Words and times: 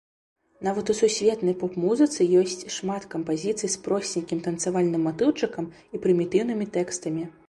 Нават 0.67 0.85
у 0.91 0.93
сусветнай 0.99 1.55
поп-музыцы 1.63 2.25
ёсць 2.39 2.63
шмат 2.77 3.05
кампазіцый 3.11 3.69
з 3.75 3.81
просценькім 3.89 4.39
танцавальным 4.47 5.05
матыўчыкам 5.09 5.69
і 5.93 6.03
прымітыўнымі 6.07 6.65
тэкстамі. 6.79 7.23